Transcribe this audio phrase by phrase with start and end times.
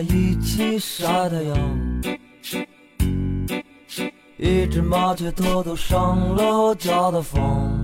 [0.00, 1.56] 一起晒太阳，
[4.36, 7.80] 一只麻雀偷偷上了我家的房，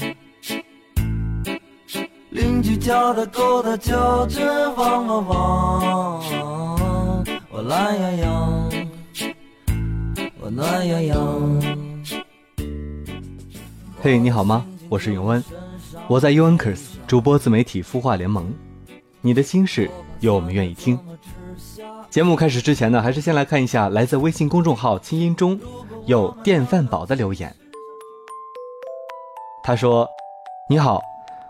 [2.31, 8.71] 邻居家的狗它叫着汪汪汪，我懒洋洋，
[10.41, 11.63] 我懒洋洋。
[14.01, 14.67] 嘿，你好吗？
[14.89, 15.43] 我是永恩，
[16.09, 18.53] 我在 u n k e r s 主播自媒体孵化联盟，
[19.21, 20.99] 你的心事有我们愿意听。
[22.13, 25.59] 节目开始之前呢，还是先来看一下来自微信公众号“清音中”
[26.05, 27.51] 有电饭煲的留言。
[29.65, 30.07] 他说
[30.69, 31.01] ：“你好，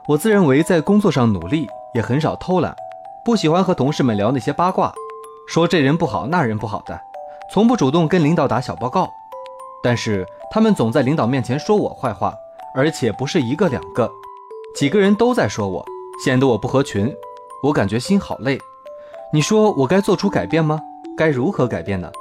[0.06, 2.76] 我自认为在工作上努力，也很少偷懒，
[3.24, 4.94] 不喜欢和同事们聊那些八卦，
[5.48, 6.96] 说这人不好那人不好的，
[7.52, 9.10] 从不主动跟领导打小报告。
[9.82, 12.32] 但是他们总在领导面前说我坏话，
[12.72, 14.08] 而且不是一个两个，
[14.76, 15.84] 几个人都在说我，
[16.24, 17.12] 显得我不合群，
[17.64, 18.60] 我感觉心好累。
[19.34, 20.78] 你说我该做出改变吗？
[21.16, 22.12] 该如何改变呢？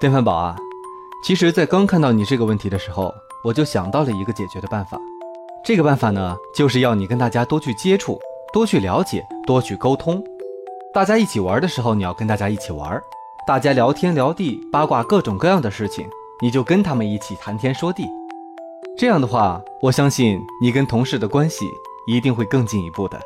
[0.00, 0.56] 电饭煲啊，
[1.24, 3.14] 其实，在刚看到你这个问题的时候，
[3.44, 4.98] 我就想到了一个解决的办法。
[5.64, 8.18] 这个办法呢，就是要你跟大家多去接触，
[8.52, 10.20] 多去了解，多去沟通。
[10.92, 12.98] 大家一起玩的时候，你要跟大家一起玩；
[13.46, 16.08] 大家聊天聊地，八卦各种各样的事情，
[16.42, 18.04] 你就跟他们一起谈天说地。
[18.98, 21.66] 这样的话，我相信你跟同事的关系
[22.08, 23.20] 一定会更进一步的。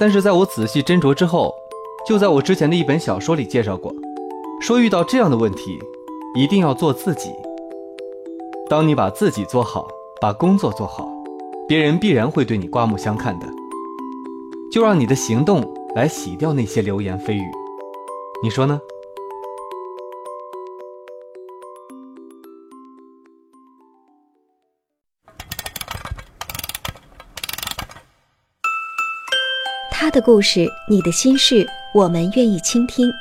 [0.00, 1.54] 但是在我仔细斟酌之后，
[2.08, 3.94] 就在我之前的一本小说里介绍过，
[4.62, 5.78] 说遇到这样的问题，
[6.34, 7.30] 一定要做自己。
[8.66, 9.86] 当你把自己做好，
[10.18, 11.06] 把工作做好，
[11.68, 13.46] 别人必然会对你刮目相看的。
[14.72, 15.62] 就让你的行动
[15.94, 17.50] 来洗掉那些流言蜚语，
[18.42, 18.80] 你说呢？
[30.00, 33.12] 他的故事，你的心事，我们愿意倾听。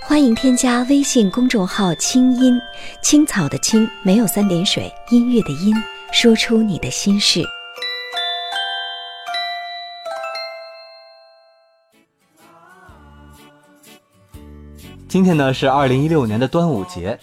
[0.00, 2.58] 欢迎添加微信公众号“清音
[3.02, 5.74] 青草”的青没有三点水，音乐的音，
[6.10, 7.44] 说出你的心事。
[15.06, 17.18] 今天呢是二零一六年的端午节，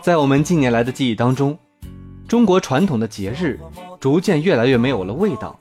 [0.00, 1.58] 在我们近年来的记忆当中，
[2.26, 3.60] 中国传统的节日
[4.00, 5.60] 逐渐越来越没有了味道。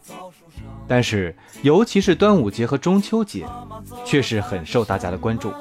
[0.89, 3.45] 但是，尤其是端午节和中秋节，
[4.03, 5.53] 却是很受大家的关注，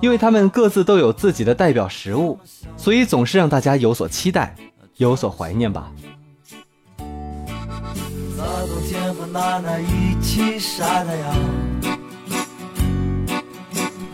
[0.00, 2.40] 因为他们各自都有自己的代表食物，
[2.74, 4.56] 所以总是让大家有所期待，
[4.96, 5.92] 有所怀念吧。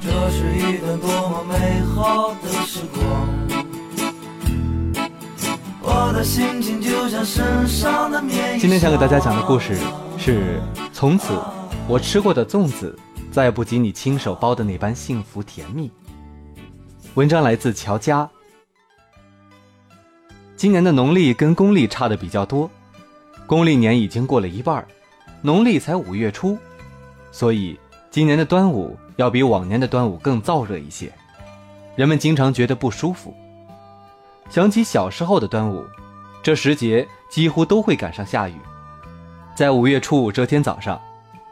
[0.03, 3.50] 这是一段多么美好的时光。
[8.59, 9.75] 今天想给大家讲的故事
[10.19, 10.61] 是：
[10.93, 11.33] 从此
[11.89, 12.95] 我吃过的粽子，
[13.33, 15.91] 再不及你亲手包的那般幸福甜蜜。
[17.15, 18.29] 文章来自乔家。
[20.57, 22.71] 今年的农历跟公历差的比较多，
[23.47, 24.87] 公历年已经过了一半，
[25.41, 26.59] 农历才五月初，
[27.33, 27.81] 所以
[28.11, 31.11] 今年的端午要比往年的端午更燥热一些，
[31.97, 33.35] 人们经常觉得不舒服。
[34.51, 35.83] 想起小时候的端午，
[36.43, 38.55] 这时节几乎都会赶上下雨。
[39.55, 41.01] 在五月初五这天早上，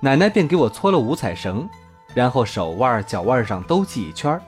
[0.00, 1.68] 奶奶便给我搓了五彩绳，
[2.14, 4.40] 然后手腕、脚腕上都系一圈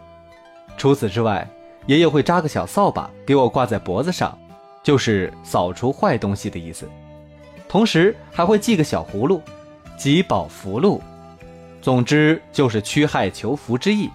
[0.77, 1.47] 除此之外，
[1.87, 4.37] 爷爷会扎个小扫把给我挂在脖子上，
[4.83, 6.89] 就是扫除坏东西的意思。
[7.69, 9.43] 同时还会系个小葫芦，
[9.99, 11.01] 吉宝福禄。
[11.83, 14.11] 总之就是驱害求福之意。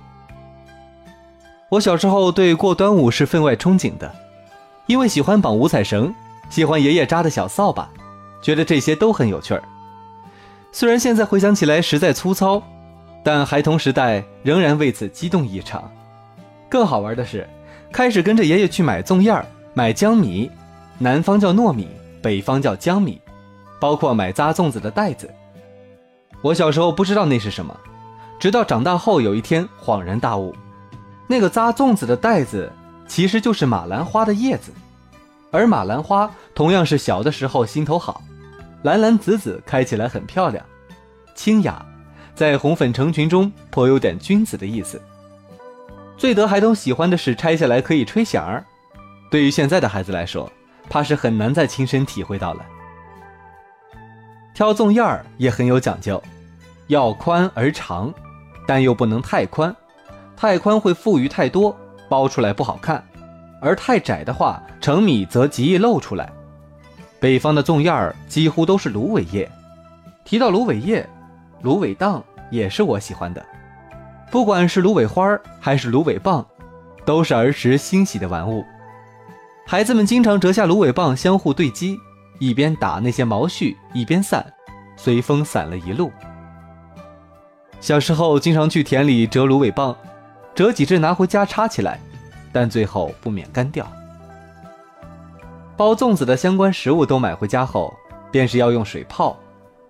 [1.70, 4.14] 我小时候对过端午是分外憧憬的。
[4.88, 6.14] 因为喜欢绑五彩绳，
[6.50, 7.90] 喜欢爷爷扎的小扫把，
[8.42, 9.64] 觉得这些都很有趣儿。
[10.72, 12.62] 虽然现在回想起来实在粗糙，
[13.24, 15.84] 但孩童时代仍然为此激动异常。
[16.70, 17.50] 更好玩的是，
[17.92, 20.52] 开始跟着爷爷去买粽叶儿、买江米，
[21.00, 21.88] 南方叫糯米，
[22.22, 23.20] 北方叫江米，
[23.80, 25.34] 包括买扎粽子的袋子。
[26.42, 27.76] 我小时候不知道那是什么，
[28.40, 30.54] 直到长大后有一天恍然大悟，
[31.26, 32.72] 那个扎粽子的袋子
[33.08, 34.72] 其实就是马兰花的叶子，
[35.52, 38.22] 而马兰花同样是小的时候心头好，
[38.84, 40.66] 蓝蓝紫紫，开起来很漂亮，
[41.36, 41.86] 清雅，
[42.34, 45.02] 在红粉成群中颇有点君子的意思。
[46.18, 48.64] 最得孩童喜欢的是拆下来可以吹响儿，
[49.30, 50.52] 对于现在的孩子来说，
[50.90, 52.66] 怕是很难再亲身体会到了。
[54.54, 56.22] 挑粽叶儿也很有讲究，
[56.88, 58.14] 要宽而长，
[58.66, 59.76] 但又不能太宽，
[60.38, 61.78] 太宽会富余太多，
[62.10, 63.00] 包出来不好看；
[63.62, 66.32] 而太窄的话，成米则极易露出来。
[67.20, 69.50] 北方的粽叶儿几乎都是芦苇叶，
[70.24, 71.08] 提到芦苇叶，
[71.62, 73.44] 芦苇荡也是我喜欢的。
[74.30, 76.46] 不管是芦苇花还是芦苇棒，
[77.06, 78.64] 都是儿时欣喜的玩物。
[79.66, 81.98] 孩子们经常折下芦苇棒，相互对击，
[82.40, 84.46] 一边打那些毛絮，一边散，
[84.96, 86.12] 随风散了一路。
[87.80, 89.96] 小时候经常去田里折芦苇棒，
[90.56, 92.00] 折几只拿回家插起来，
[92.52, 93.86] 但最后不免干掉。
[95.76, 97.94] 包粽子的相关食物都买回家后，
[98.32, 99.38] 便是要用水泡，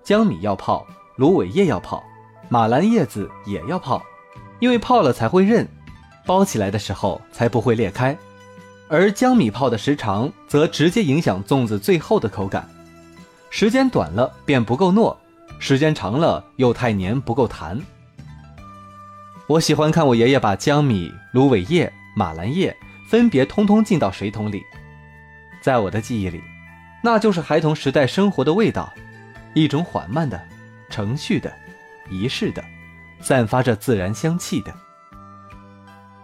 [0.03, 0.85] 江米要泡，
[1.17, 2.03] 芦苇叶要泡，
[2.50, 4.01] 马兰叶子也要泡。
[4.59, 5.67] 因为泡了才会韧，
[6.25, 8.17] 包起来的时候才不会裂开，
[8.88, 12.67] 而江米泡的时长则直接影响粽子最后的口感。
[13.51, 15.15] 时间短了便不够糯，
[15.59, 17.79] 时间长了又太黏不够弹。
[19.47, 22.75] 我喜欢看我爷爷把江米、芦苇叶、马兰叶
[23.07, 24.63] 分别通通浸到水桶里，
[25.62, 26.44] 在我的记忆里，
[27.03, 28.92] 那就是孩童时代生活的味道，
[29.53, 30.42] 一种缓慢的、
[30.89, 31.53] 程序的、
[32.09, 32.63] 仪式的。
[33.21, 34.71] 散发着自然香气的，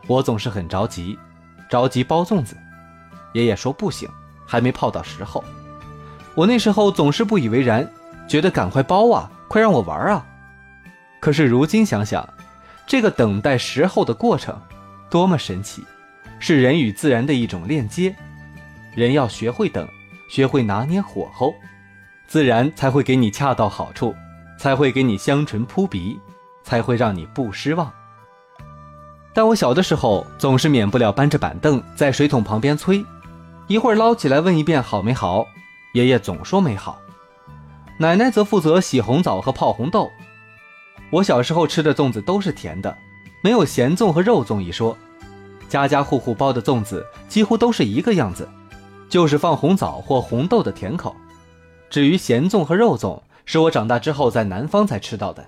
[0.08, 1.18] 我总是很着急，
[1.68, 2.56] 着急包粽子。
[3.34, 4.08] 爷爷说不行，
[4.46, 5.44] 还没泡到时候。
[6.36, 7.90] 我那时候总是不以为然，
[8.28, 10.24] 觉得赶快包啊，快让我玩啊。
[11.20, 12.28] 可是如今想想，
[12.92, 14.54] 这个等待时候的过程，
[15.10, 15.82] 多么神奇，
[16.40, 18.14] 是人与自然的一种链接。
[18.94, 19.88] 人要学会等，
[20.30, 21.54] 学会拿捏火候，
[22.28, 24.14] 自然才会给你恰到好处，
[24.60, 26.20] 才会给你香醇扑鼻。
[26.66, 27.90] 才会让你不失望。
[29.34, 33.06] 但我小的时候总是免不了搬着板凳在水桶旁边催，
[33.68, 35.46] 一会儿捞起来问一遍好没好，
[35.94, 37.00] 爷爷总说没好，
[38.00, 40.12] 奶奶则负责洗红枣和泡红豆。
[41.12, 42.98] 我小时候吃的粽子都是甜的，
[43.42, 44.98] 没有咸粽和肉粽一说，
[45.68, 48.48] 家家户户包的粽子几乎都是一个样子，
[49.10, 51.16] 就是放红枣或红豆的甜口。
[51.90, 55.46] 至于咸粽和肉粽，是我长大之后在南方才吃到的。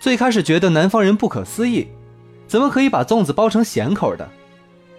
[0.00, 1.88] 最开始觉得南方人不可思议，
[2.46, 4.26] 怎么可以把粽子包成咸口的？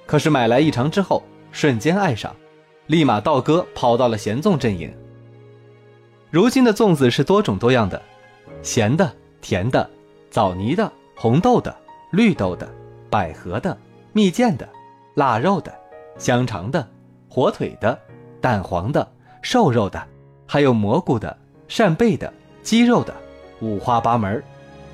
[0.06, 2.36] 可是买来一尝之后，瞬间爱上，
[2.86, 4.94] 立马倒戈跑到了咸粽阵营。
[6.30, 8.00] 如今的粽子是多种多样的，
[8.62, 9.90] 咸的、甜的、
[10.30, 11.76] 枣泥的、红豆的、
[12.12, 12.70] 绿豆的、
[13.10, 13.78] 百合的、
[14.14, 14.68] 蜜饯的、
[15.16, 15.74] 腊肉的、
[16.18, 16.88] 香肠的、
[17.30, 17.98] 火腿的、
[18.42, 19.10] 蛋黄的、
[19.42, 20.02] 瘦肉的，
[20.46, 21.36] 还有蘑菇的、
[21.68, 22.32] 扇贝的、
[22.62, 23.14] 鸡肉的，
[23.62, 24.44] 五花八门。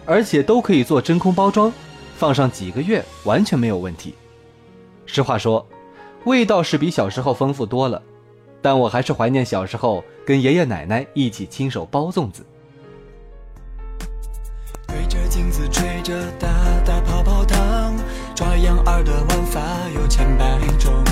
[0.05, 1.73] 而且都可以做真空包装，
[2.15, 4.13] 放上几个月完全没有问题。
[5.07, 5.65] 实话说，
[6.25, 7.99] 味道是比小时候丰富多了，
[8.61, 12.45] 但我还是怀念小时候跟爷爷奶奶一起亲手包粽子。
[20.07, 21.03] 千百种。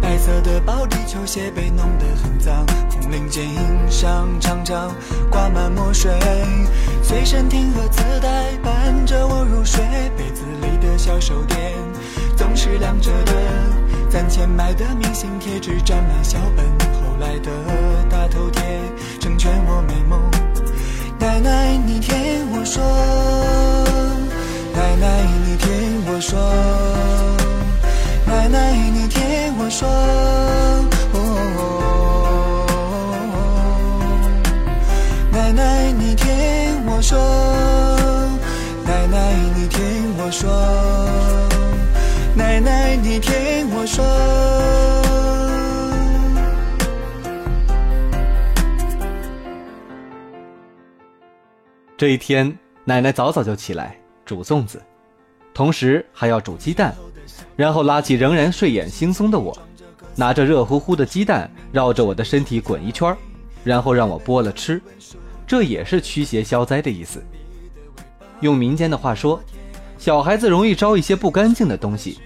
[0.00, 3.40] 白色的宝地球鞋被弄得很脏，红领巾
[3.88, 4.94] 上常常
[5.30, 6.12] 挂满墨水。
[7.02, 9.82] 随身听和磁带伴着我入睡，
[10.16, 11.72] 被子里的小手电
[12.36, 13.32] 总是亮着的。
[14.10, 17.50] 攒钱买的明信贴纸沾满小本，后来的
[18.08, 18.62] 大头贴
[19.20, 20.20] 成全我美梦。
[21.18, 22.14] 奶奶，你听
[22.52, 22.80] 我说，
[24.72, 26.38] 奶奶，你听我说，
[28.26, 29.88] 奶奶，你听我说，
[35.32, 37.18] 奶奶，你听我说，
[38.84, 40.50] 奶奶，你听我说，
[42.34, 44.04] 奶奶，你听我说。
[51.96, 54.82] 这一天，奶奶早早就起来煮粽子，
[55.54, 56.94] 同时还要煮鸡蛋，
[57.56, 59.56] 然后拉起仍然睡眼惺忪的我，
[60.16, 63.16] 拿着热乎乎的鸡蛋绕着我的身体滚一圈，
[63.62, 64.80] 然后让我剥了吃，
[65.46, 67.22] 这也是驱邪消灾的意思。
[68.40, 69.40] 用民间的话说，
[69.98, 72.18] 小孩子容易招一些不干净的东西，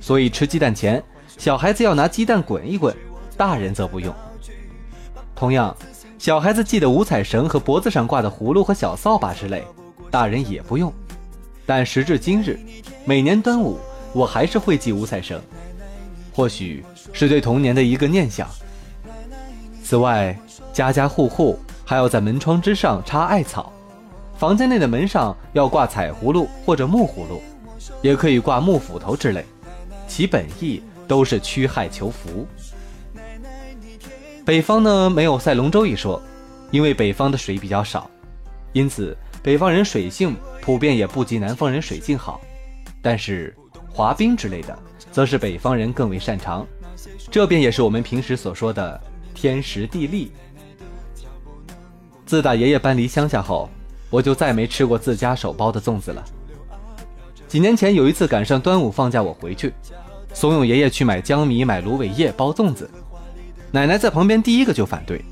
[0.00, 1.02] 所以吃鸡蛋前，
[1.36, 2.94] 小孩子要拿鸡蛋滚一滚，
[3.36, 4.14] 大人则不用。
[5.34, 5.76] 同样，
[6.18, 9.64] 小孩子系的五彩绳和脖子上挂的葫芦和小扫把之类，
[10.10, 10.92] 大人也不用。
[11.66, 12.58] 但时至今日，
[13.04, 13.78] 每年端午
[14.12, 15.40] 我还是会系五彩绳，
[16.32, 18.48] 或许是对童年的一个念想。
[19.82, 20.38] 此外，
[20.72, 23.72] 家家户户还要在门窗之上插艾草，
[24.36, 27.40] 房间内的门上要挂彩葫芦或者木葫芦，
[28.02, 29.44] 也可以挂木斧头之类，
[30.06, 32.46] 其本意都是驱害求福。
[34.44, 36.20] 北方呢没有赛龙舟一说，
[36.70, 38.10] 因为北方的水比较少，
[38.72, 42.40] 因此北方人水性普遍也不及南方人水性好。
[43.00, 43.54] 但是
[43.98, 44.78] 滑冰之类的，
[45.10, 46.64] 则是北方人更为擅长。
[47.32, 49.00] 这便也是我们平时所说的
[49.34, 50.30] 天时地利。
[52.24, 53.68] 自打爷爷搬离乡下后，
[54.08, 56.24] 我就再没吃过自家手包的粽子了。
[57.48, 59.74] 几年前有一次赶上端午放假，我回去，
[60.32, 62.88] 怂恿爷爷去买江米、买芦苇叶包粽子。
[63.72, 65.24] 奶奶在旁边第一个就反对，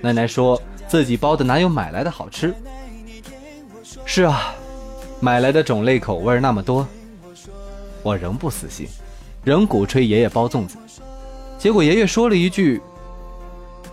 [0.00, 2.54] 奶奶说自己包的哪有买来的好吃。
[4.04, 4.54] 是啊，
[5.18, 6.86] 买来的种类口味那么多，
[8.02, 8.88] 我仍不死心，
[9.44, 10.76] 仍鼓吹爷爷包粽子。
[11.58, 12.80] 结果爷爷说了一句：“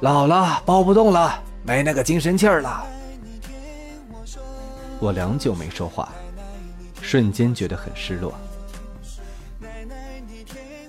[0.02, 2.86] 老了包不动了，没那个精神气儿了。”
[5.00, 6.10] 我良久没说话，
[7.02, 8.34] 瞬间觉得很失落。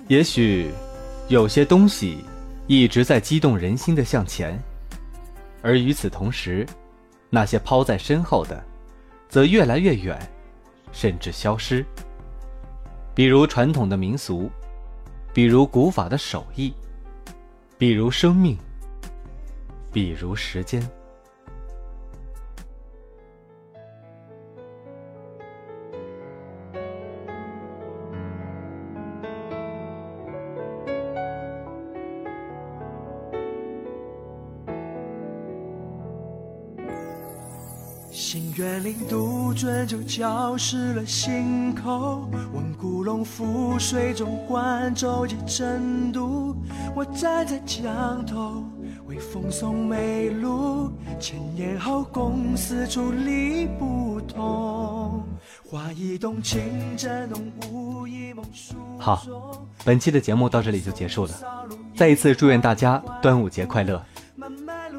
[0.07, 0.71] 也许
[1.27, 2.23] 有些东西。
[2.71, 4.55] 一直在激动人心的向前，
[5.63, 6.67] 而与此同时，
[7.31, 8.63] 那些抛在身后的，
[9.27, 10.15] 则越来越远，
[10.91, 11.83] 甚至消失。
[13.19, 14.49] 比如传统的民俗，
[15.33, 16.73] 比如古法的手艺，
[17.77, 18.57] 比如生命，
[19.91, 20.81] 比如时间。
[38.31, 46.55] 心愿令杜鹃就浇湿了心口，问古龙覆水中观舟及争渡。
[46.95, 48.63] 我站在江头，
[49.07, 50.91] 为风送梅露。
[51.19, 55.23] 千年后，共思处理不同。
[55.67, 56.61] 花一动情
[56.95, 59.23] 正浓，雾一梦疏好，
[59.83, 61.31] 本期的节目到这里就结束了。
[61.95, 63.99] 再一次祝愿大家端午节快乐！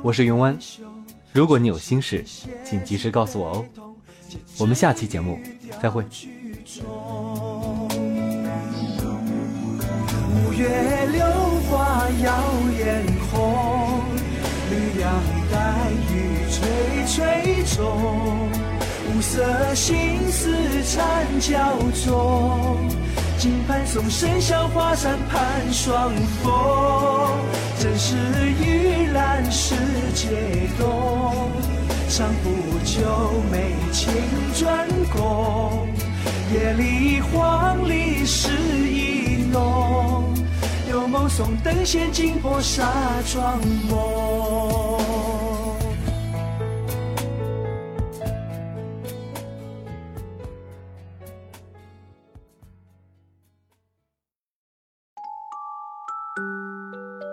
[0.02, 0.58] 我是云湾。
[1.32, 2.24] 如果你有心事，
[2.64, 3.64] 请及时告诉我哦。
[4.58, 5.38] 我们下期节目
[5.80, 6.04] 再会。
[10.34, 11.24] 五月榴
[11.68, 12.42] 花耀
[12.78, 14.02] 眼红，
[14.70, 15.10] 绿杨
[15.52, 16.12] 带雨
[16.50, 16.58] 垂
[17.06, 18.50] 垂中，
[19.14, 22.99] 五色心思缠脚中。
[23.40, 26.12] 金盘送生香花山盼双
[26.44, 26.52] 峰，
[27.78, 28.14] 正是
[28.62, 29.74] 玉兰世
[30.14, 31.50] 界冬。
[32.06, 32.50] 上不
[32.84, 33.00] 久
[33.50, 34.12] 美情
[34.54, 35.88] 专供，
[36.52, 38.50] 夜里黄鹂诗
[38.86, 40.34] 意浓。
[40.90, 42.92] 有梦送灯仙惊破纱
[43.32, 45.09] 妆梦。